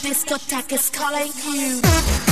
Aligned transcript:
discotheque 0.00 0.72
is 0.72 0.90
calling 0.90 1.32
you. 1.44 2.31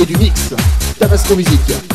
Et 0.00 0.06
du 0.06 0.16
mix. 0.16 0.54
Tabasco 0.98 1.36
Musique. 1.36 1.93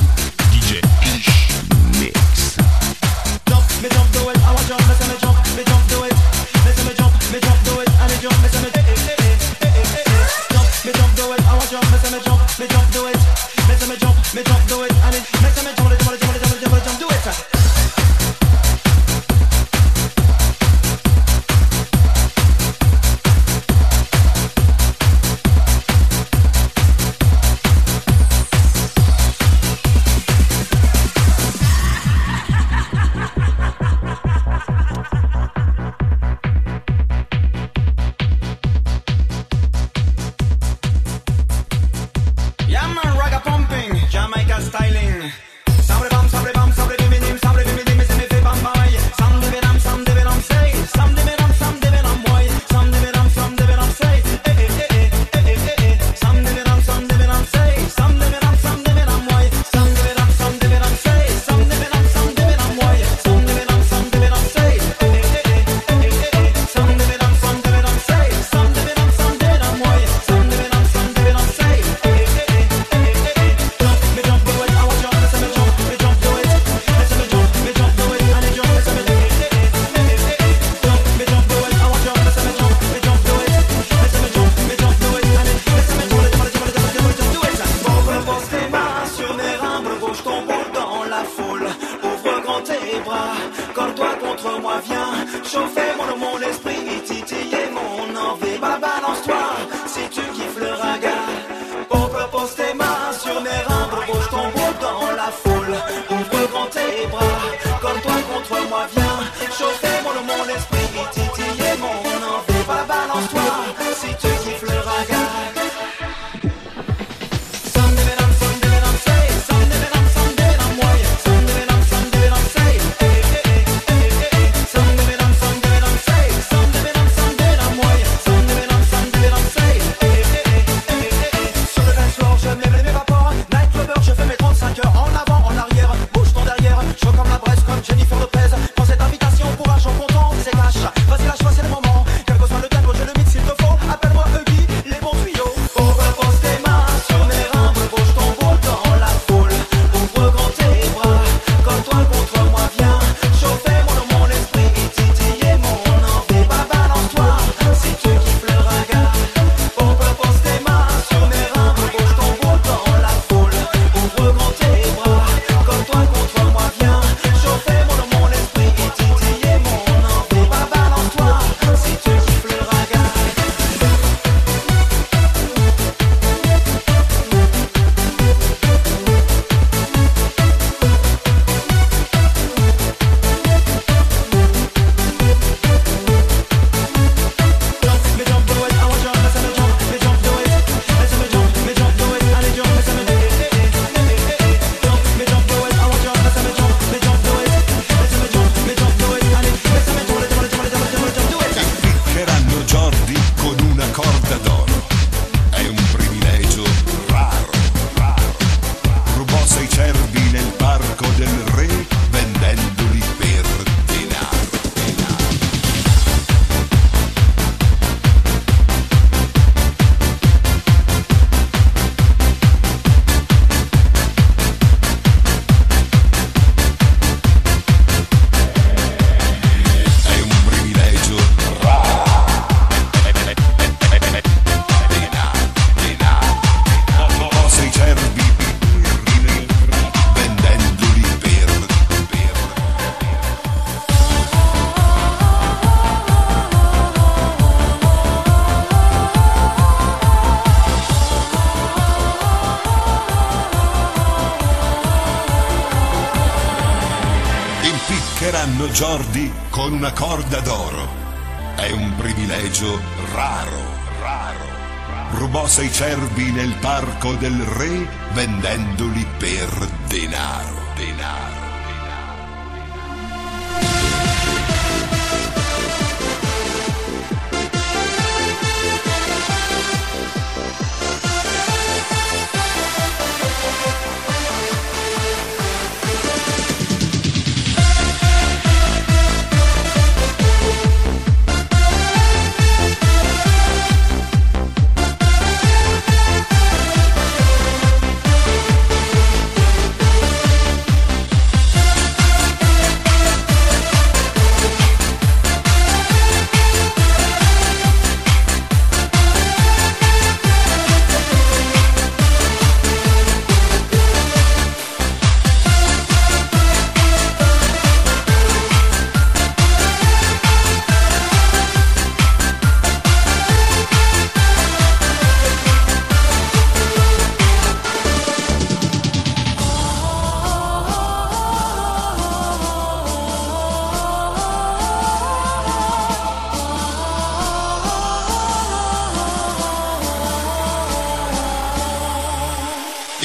far. 113.39 113.79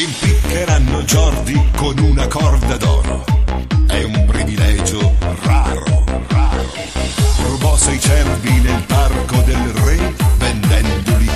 Impiccheranno 0.05 1.03
Jordi 1.05 1.71
con 1.77 1.99
una 1.99 2.27
corda 2.27 2.77
d'oro. 2.77 3.25
È 3.87 4.03
un 4.03 4.27
privilegio 4.27 5.15
raro, 5.45 6.05
raro. 6.29 6.67
Rubò 7.47 7.75
sei 7.75 7.99
cervi 7.99 8.61
nel 8.61 8.83
parco 8.87 9.37
del 9.47 9.73
re 9.73 10.15
vendendoli 10.37 11.31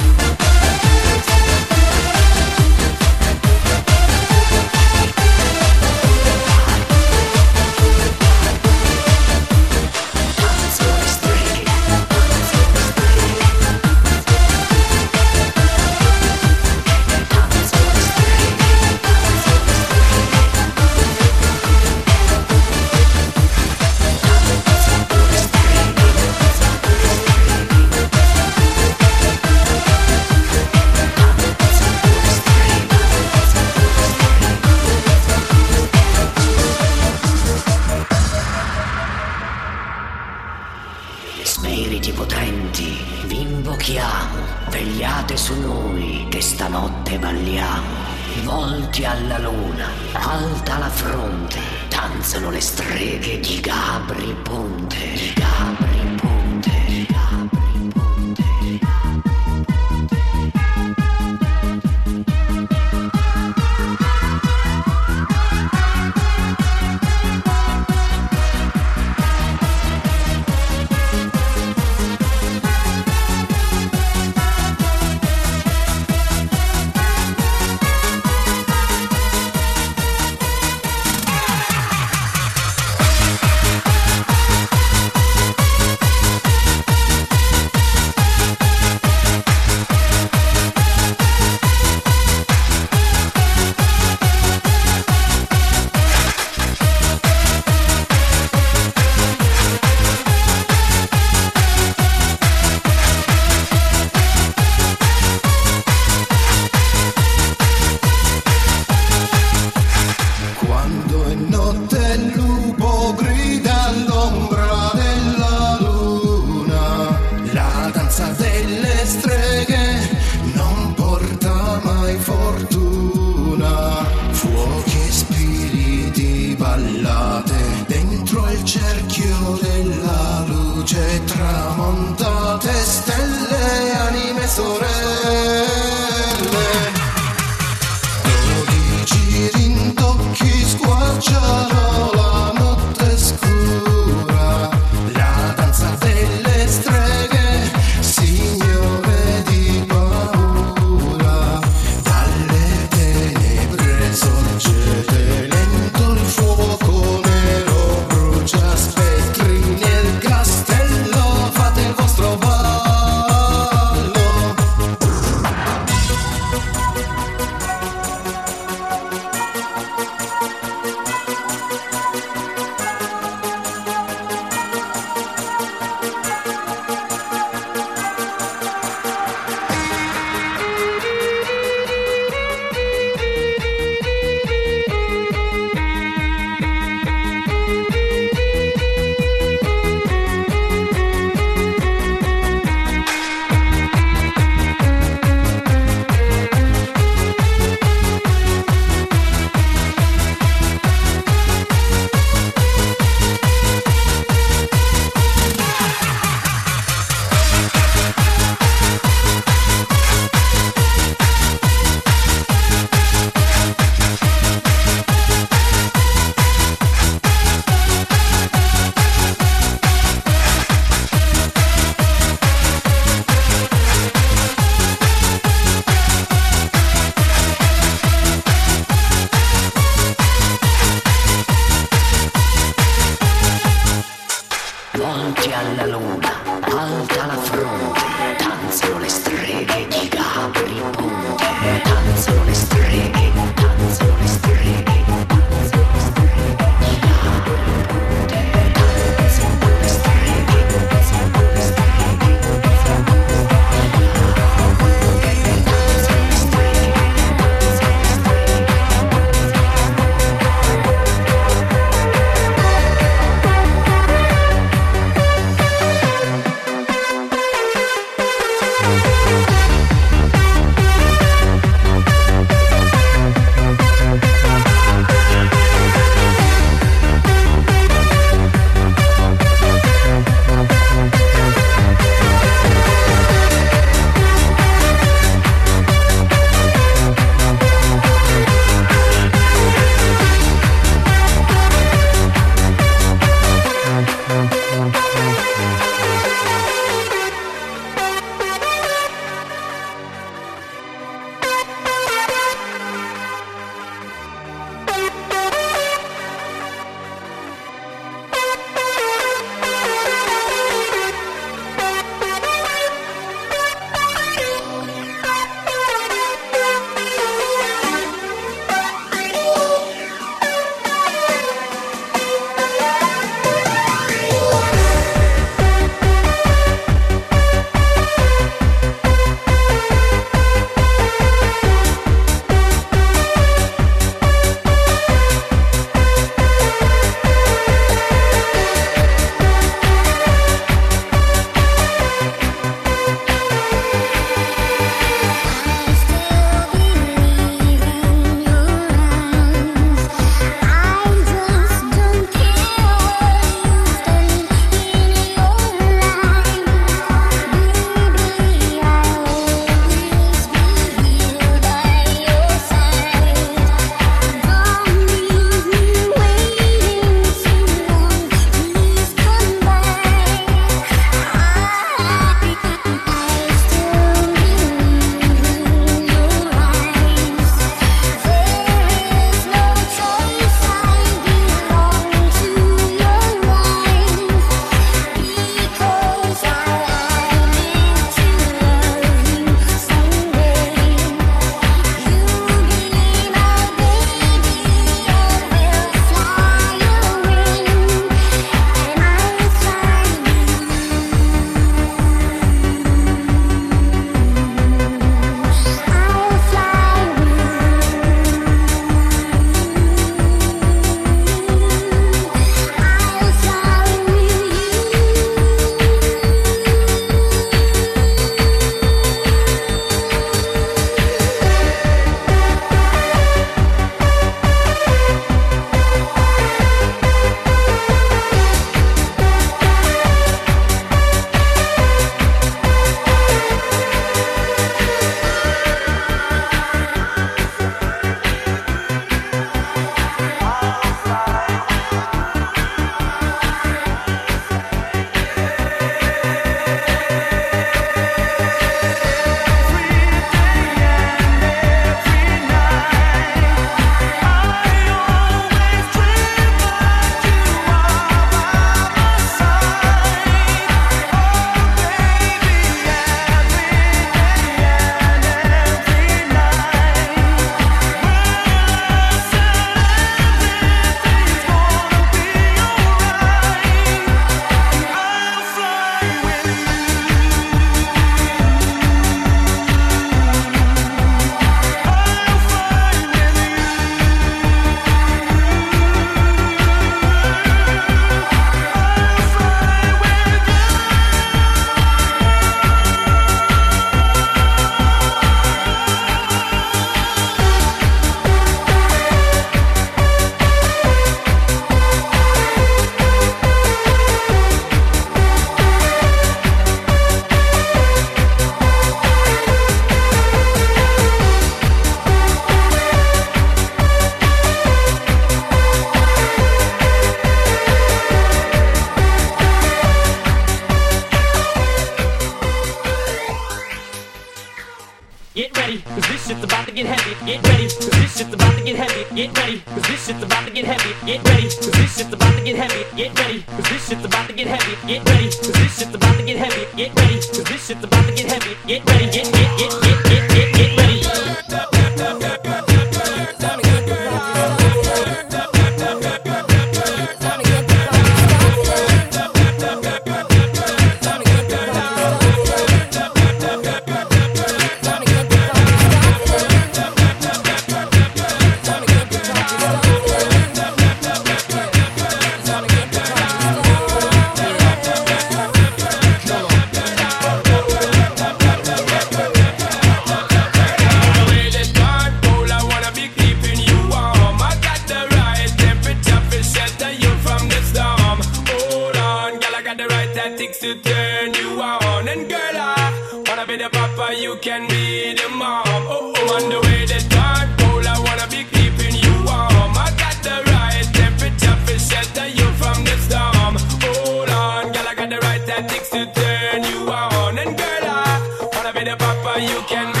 rapper, 583.81 584.13
you 584.13 584.35
can 584.37 584.67
be 584.67 585.13
the 585.13 585.29
mom. 585.29 585.63
Oh, 585.65 586.13
oh, 586.15 586.37
and 586.37 586.51
the 586.51 586.59
way 586.67 586.85
the 586.85 586.99
God 587.09 587.47
roll, 587.61 587.85
I 587.93 587.97
wanna 588.07 588.27
be 588.29 588.43
keeping 588.55 588.95
you 589.03 589.13
warm. 589.27 589.73
I 589.85 589.89
got 590.03 590.17
the 590.27 590.37
right 590.51 590.87
temperature 590.93 591.57
for 591.65 591.77
shelter 591.89 592.27
you 592.27 592.47
from 592.61 592.77
the 592.87 592.95
storm. 593.05 593.53
Hold 593.83 594.29
on, 594.29 594.71
girl, 594.73 594.87
I 594.91 594.93
got 594.95 595.09
the 595.09 595.19
right 595.27 595.43
tactics 595.45 595.89
to 595.89 596.05
turn 596.19 596.63
you 596.63 596.79
on. 596.91 597.37
And 597.39 597.57
girl, 597.57 597.85
I 597.85 598.49
wanna 598.53 598.73
be 598.73 598.83
the 598.89 598.95
papa, 598.97 599.41
you 599.41 599.61
can 599.67 599.93
be. 599.93 600.00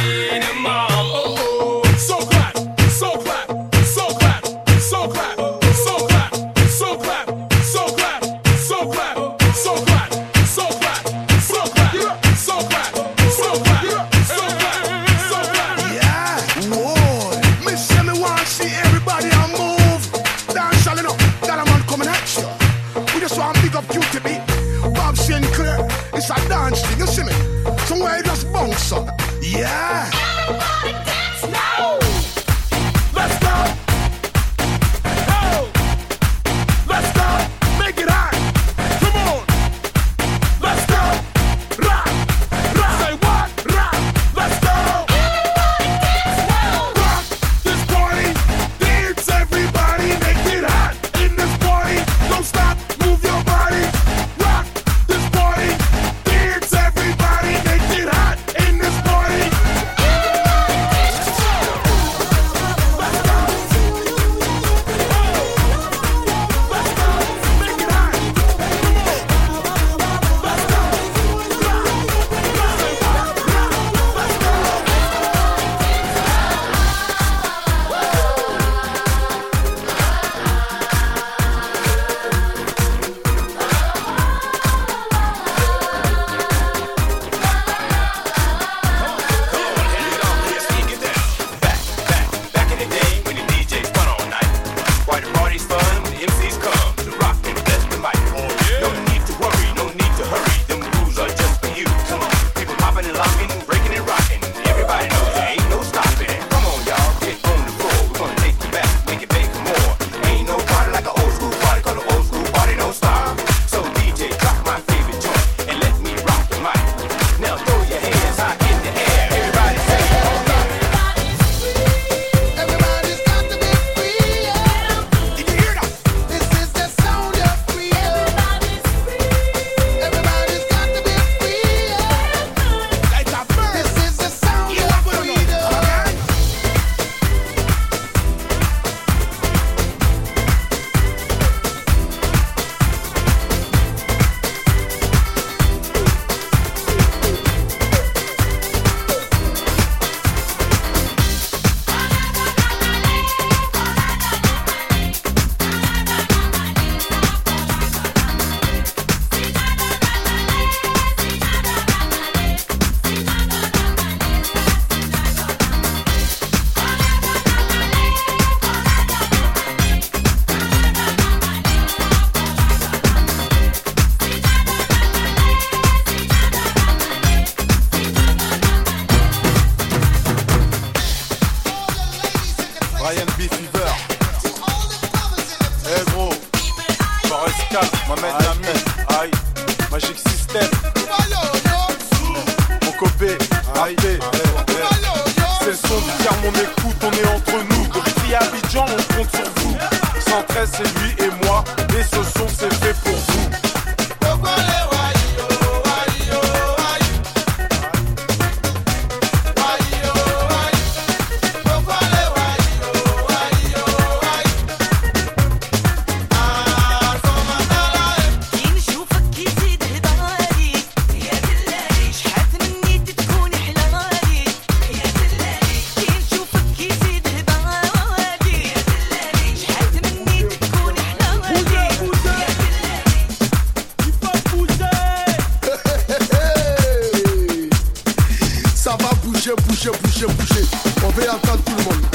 bouger, 239.41 239.55
bouger, 239.67 239.91
bouger, 240.03 240.27
bouger. 240.27 240.65
On 241.03 241.09
veut 241.09 241.29
entendre 241.29 241.63
tout 241.63 241.75
le 241.75 241.83
monde. 241.83 242.05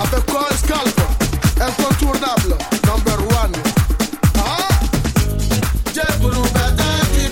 Avec 0.00 0.26
quoi 0.26 0.46
un 0.48 0.56
scalp 0.56 1.00
Incontournable, 1.60 2.56
number 2.86 3.18
one. 3.42 3.52
Ah, 4.38 4.68
j'ai 5.92 6.00
tout 6.20 6.28
le 6.28 6.42
bâtard 6.52 7.06
qui 7.14 7.26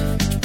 Thank 0.00 0.34
you. 0.34 0.39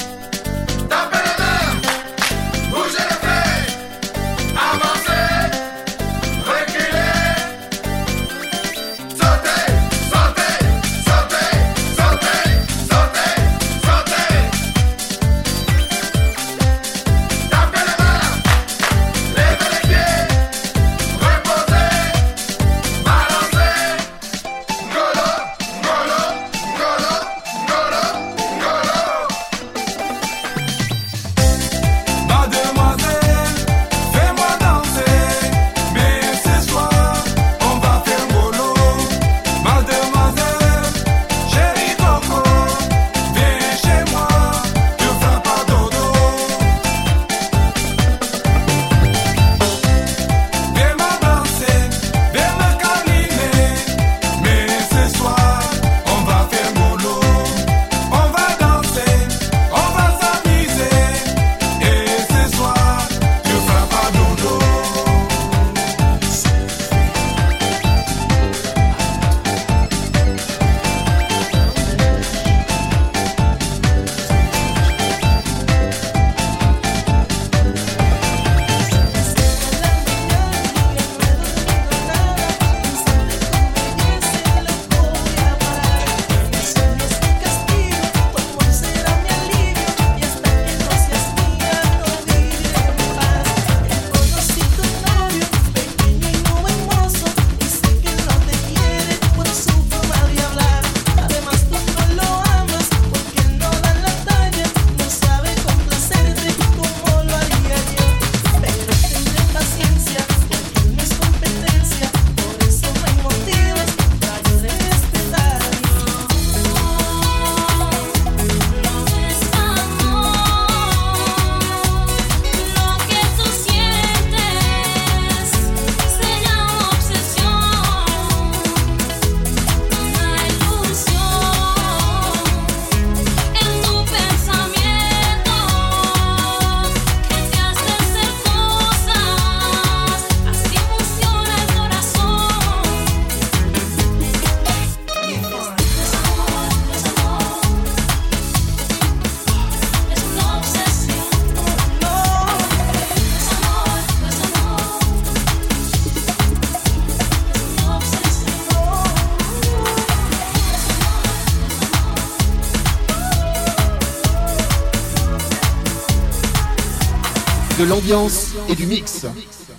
L'ambiance 167.96 168.52
et 168.70 168.76
du 168.76 168.88
mix. 168.88 169.26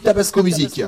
Tabasco 0.02 0.42
Musique. 0.42 0.82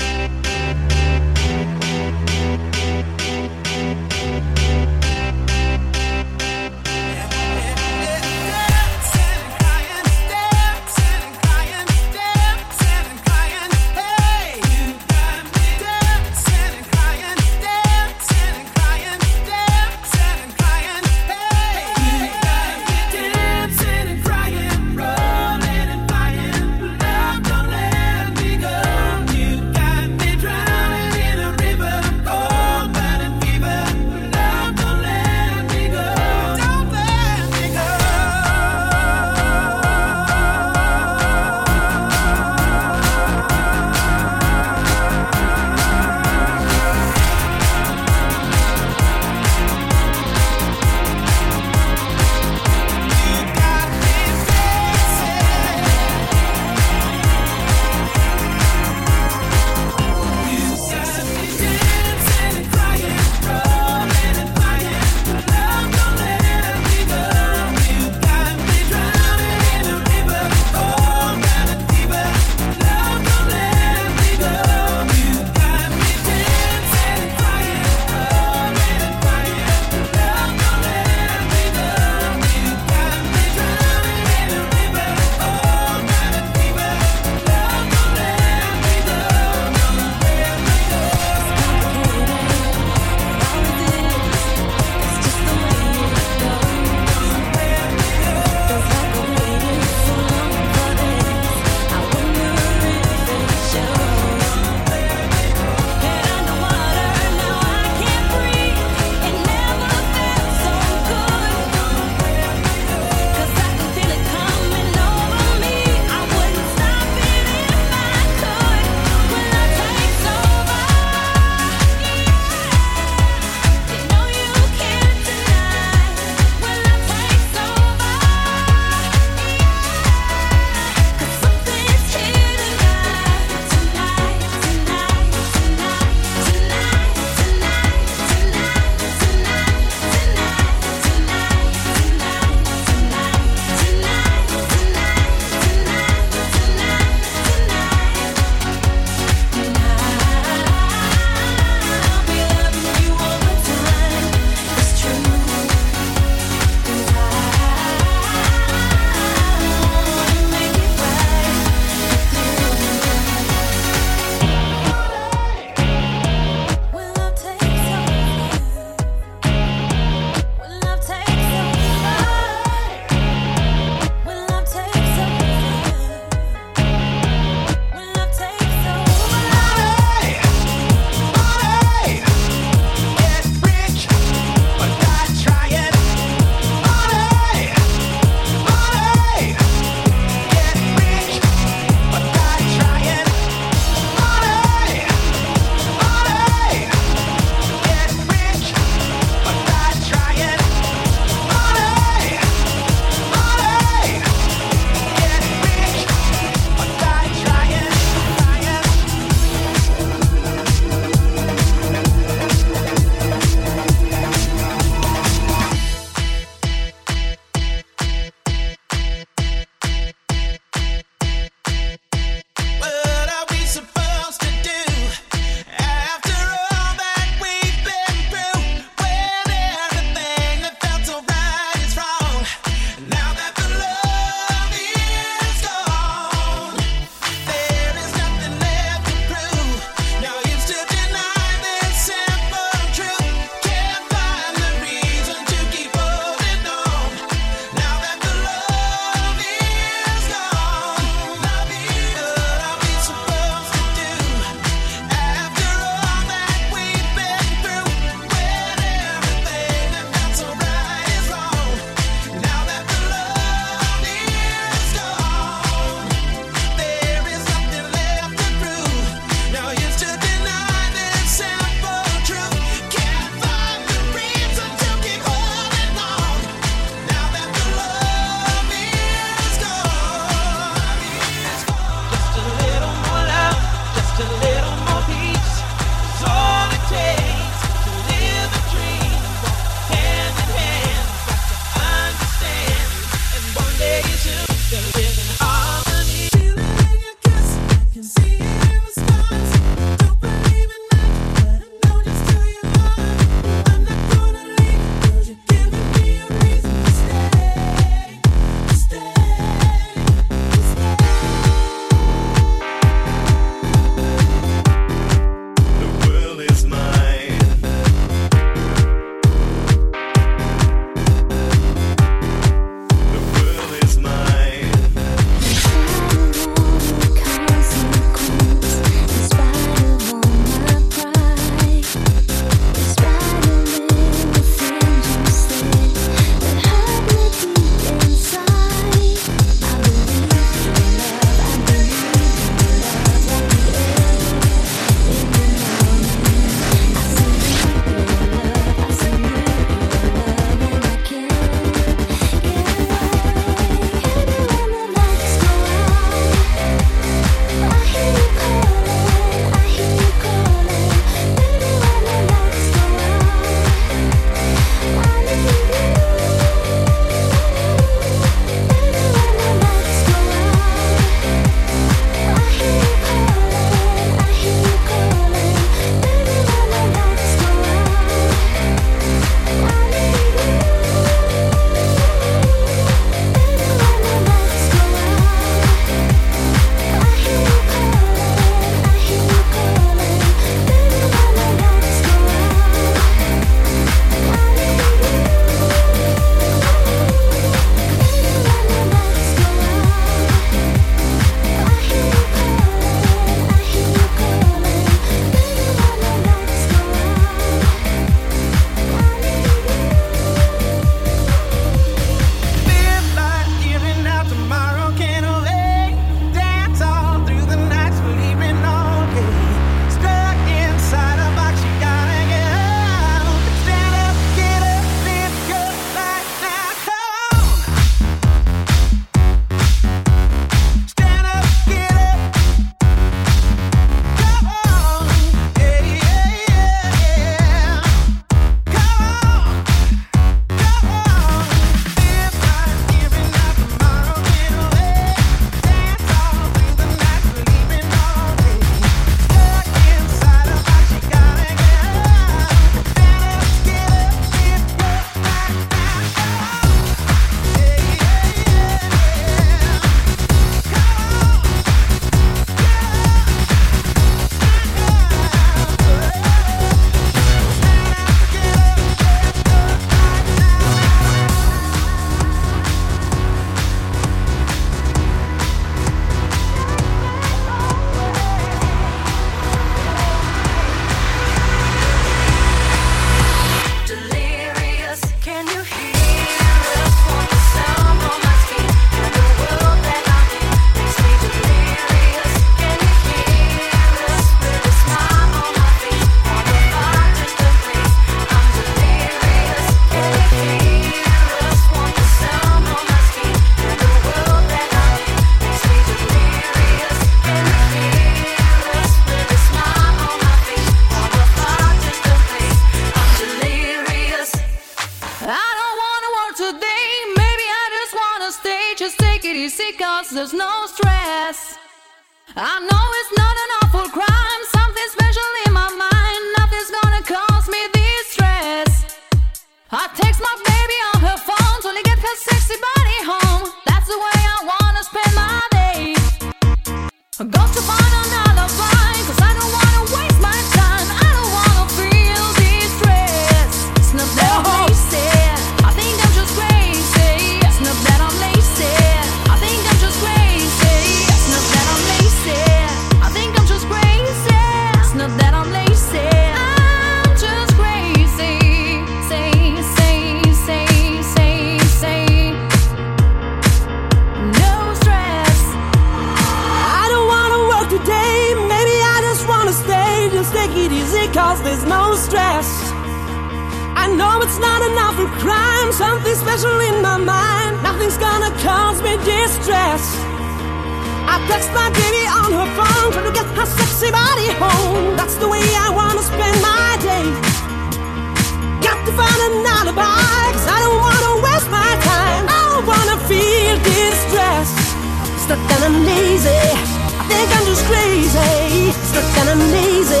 Stuck 595.28 595.52
and 595.52 595.64
I'm 595.64 595.84
lazy. 595.84 596.30
I 596.30 597.04
think 597.04 597.28
I'm 597.36 597.44
just 597.44 597.62
crazy. 597.66 598.72
Stuck 598.72 599.04
and 599.20 599.28
I'm 599.28 599.40
lazy. 599.52 600.00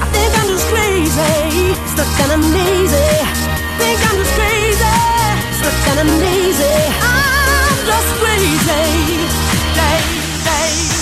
I 0.00 0.06
think 0.08 0.32
I'm 0.40 0.48
just 0.48 0.66
crazy. 0.72 1.74
Stuck 1.92 2.20
and 2.24 2.32
I'm 2.32 2.40
lazy. 2.40 3.08
Think 3.76 4.00
I'm 4.08 4.16
just 4.16 4.32
crazy. 4.32 4.96
Stuck 5.60 5.88
and 5.90 6.00
I'm 6.00 6.18
lazy. 6.18 6.76
I'm 6.96 7.76
just 7.84 8.10
crazy. 8.24 9.28
Day, 9.76 10.00
day. 10.48 10.93